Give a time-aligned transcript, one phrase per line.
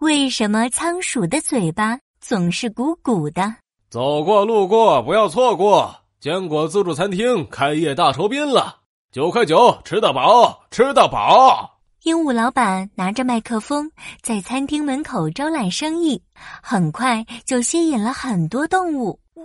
[0.00, 3.56] 为什么仓鼠的嘴巴总是鼓鼓的？
[3.90, 8.78] 走过路过不要错过，坚果自助餐厅开业大酬宾了，
[9.12, 11.78] 九块九吃得饱，吃得饱。
[12.04, 13.90] 鹦鹉老板拿着麦克风
[14.22, 16.22] 在餐厅门口招揽生意，
[16.62, 19.20] 很快就吸引了很多动物。
[19.34, 19.44] 哇，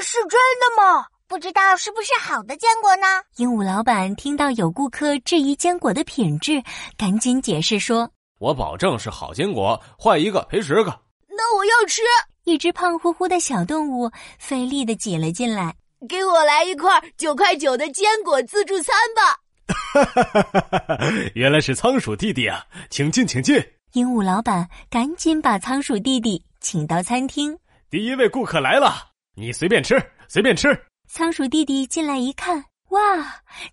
[0.00, 1.04] 是真的吗？
[1.26, 3.06] 不知道是不是好的坚果呢？
[3.38, 6.62] 鹦鹉老板听到有顾客质疑坚果的品质，
[6.96, 12.02] 赶紧解释说：“我保证是好坚果，坏一个赔十个。”那我要吃。
[12.44, 15.74] 一只胖乎乎的小动物费力的挤了进来，
[16.06, 19.40] 给我来一块九块九的坚果自助餐吧。
[19.66, 20.98] 哈哈哈哈哈！
[21.34, 23.56] 原来是仓鼠弟弟啊，请进，请进。
[23.94, 27.56] 鹦鹉老板赶紧把仓鼠弟弟请到餐厅。
[27.88, 28.92] 第一位顾客来了，
[29.34, 30.78] 你随便吃，随便吃。
[31.08, 33.00] 仓鼠弟弟进来一看，哇，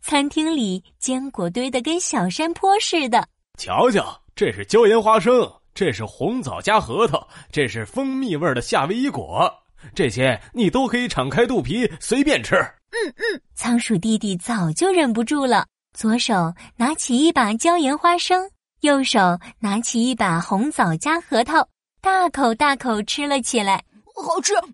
[0.01, 3.27] 餐厅里坚果堆得跟小山坡似的。
[3.57, 9.47] 瞧瞧，这是椒盐花生，这是红枣加核桃，这是蜂蜜味的夏威夷果，
[9.93, 12.55] 这些你都可以敞开肚皮随便吃。
[12.55, 15.67] 嗯嗯，仓鼠弟弟早就忍不住了。
[15.95, 19.19] 左手拿起一把椒盐花生，右手
[19.59, 21.63] 拿起一把红枣加核桃，
[22.01, 23.75] 大口大口吃了起来。
[24.15, 24.73] 好吃，嗯，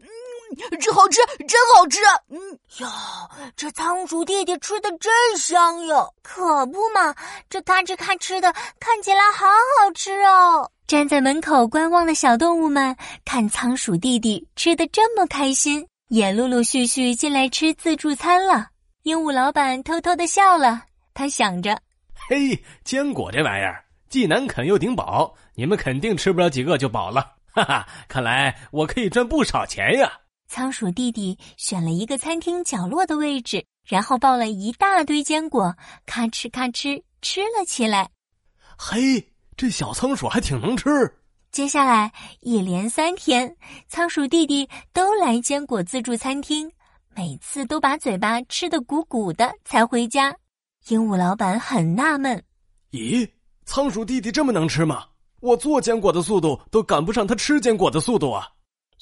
[0.80, 2.00] 这好吃，真好吃。
[2.30, 2.38] 嗯
[2.80, 2.89] 呀，
[3.55, 6.13] 这仓鼠弟弟吃的真香哟！
[6.22, 7.13] 可不嘛，
[7.50, 10.69] 这咔哧咔哧的，看起来好好吃哦。
[10.88, 18.67] 站在门口观望的小动物们看仓鼠弟弟吃的这么开心，也陆陆续续进来吃自助餐了。
[19.03, 20.83] 鹦鹉老板偷偷的笑了。
[21.13, 21.78] 他想着
[22.30, 27.35] ：“嘿，坚果这玩意儿既难啃又顶饱，你们肯定吃不了几个就饱了。
[27.53, 30.11] 哈哈，看来我可以赚不少钱呀！”
[30.48, 38.09] 仓鼠弟弟选了一个餐厅角落的位置，然后抱了一大堆坚果，咔哧咔哧吃了起来。
[38.78, 40.90] 嘿，这小仓鼠还挺能吃。
[41.52, 43.56] 接下来一连三天，
[43.88, 46.72] 仓鼠弟弟都来坚果自助餐厅，
[47.16, 50.35] 每次都把嘴巴吃得鼓鼓的才回家。
[50.88, 52.41] 鹦鹉老板很纳闷
[52.91, 53.29] ：“咦，
[53.66, 55.06] 仓鼠弟弟这么能吃吗？
[55.41, 58.47] 我做坚果的速度都赶不上他吃坚果的速度啊！”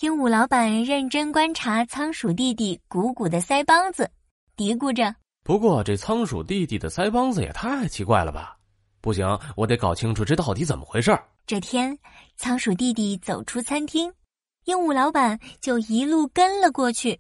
[0.02, 4.12] 鹦鹉老板认真观察仓鼠弟弟鼓鼓的腮帮子，
[4.58, 8.58] 嘀咕着：“不过这仓鼠弟弟的腮帮子也太奇怪了吧？
[9.00, 9.26] 不行，
[9.56, 11.18] 我得搞清楚这到底怎么回事。”
[11.48, 11.98] 这天，
[12.36, 14.12] 仓鼠弟弟走出餐厅，
[14.66, 17.18] 鹦鹉老板就一路跟了过去。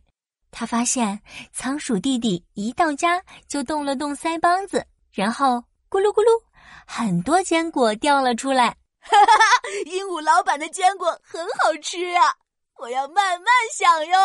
[0.51, 1.17] 他发现
[1.53, 6.43] 仓鼠弟弟一到家就动了动腮帮子，然后咕噜咕噜，
[6.85, 8.75] 很多坚果掉了出来。
[8.99, 9.69] 哈哈哈！
[9.85, 12.35] 鹦鹉老板的坚果很好吃啊，
[12.77, 14.15] 我要慢慢享用。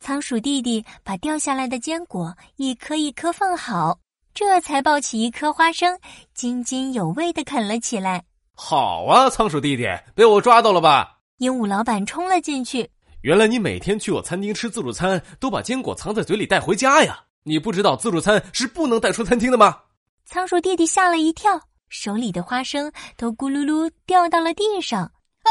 [0.00, 3.98] 仓鼠弟弟把掉下来的坚果一颗一颗放好，
[4.34, 5.98] 这才抱起一颗花生，
[6.34, 8.24] 津津有味的啃了起来。
[8.54, 11.18] 好啊，仓鼠弟弟，被我抓到了吧？
[11.38, 12.90] 鹦鹉老板冲了进去。
[13.22, 17.24] 原来你每天去我餐厅吃自助餐，都把坚果藏在嘴里带回家呀？
[17.44, 19.80] 你不知道自助餐是不能带出餐厅的吗？
[20.24, 25.02] 仓鼠弟弟吓了一跳，手里的花生都咕噜噜掉到了地上。
[25.02, 25.50] 啊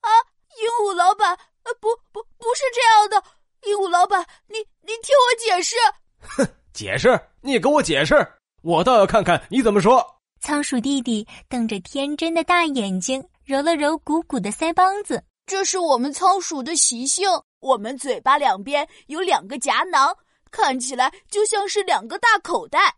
[0.00, 0.10] 啊！
[0.56, 1.36] 鹦鹉老板，
[1.66, 3.22] 呃，不不不是这样的，
[3.68, 5.74] 鹦鹉老板，你你听我解释。
[6.20, 7.20] 哼，解释？
[7.40, 8.14] 你给我解释，
[8.62, 10.04] 我倒要看看你怎么说。
[10.40, 15.22] 仓鼠弟弟瞪着天真的大眼睛，揉了揉鼓鼓的腮帮子。
[15.44, 17.28] 这是我们仓鼠的习性，
[17.58, 20.16] 我们嘴巴两边有两个夹囊，
[20.52, 22.94] 看起来就像是两个大口袋。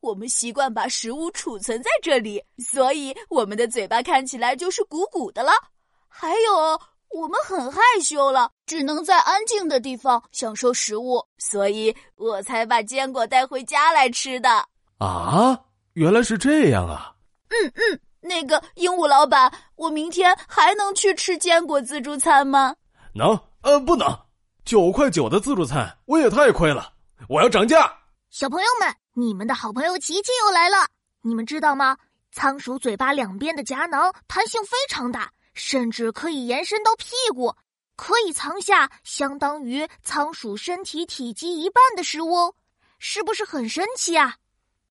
[0.00, 5.52] 我们习惯把食物储存在这里，所以我们的嘴巴看起来就是鼓鼓的了。
[6.08, 14.48] 还有，我们很害羞了，只能在安静的地方享受食物，所以我才把坚果带回家来吃的。
[14.98, 15.58] 啊，
[15.94, 17.12] 原来是这样啊！
[17.48, 18.00] 嗯嗯。
[18.22, 22.76] 那个鹦鹉老板，我明天还能去吃坚果自助餐吗？
[23.14, 23.28] 能，
[23.62, 24.06] 呃，不能。
[24.64, 26.92] 九块九的自助餐，我也太亏了。
[27.28, 27.90] 我要涨价。
[28.28, 30.86] 小朋友们，你们的好朋友琪琪又来了。
[31.22, 31.96] 你们知道吗？
[32.30, 35.32] 仓鼠嘴巴两边的夹囊弹性非常大，
[35.62, 37.04] 甚至可以延伸到屁
[37.34, 37.54] 股，
[37.94, 42.54] 可以藏下相当于仓鼠身体体积一半的食物。
[42.98, 44.36] 是不是很神奇啊？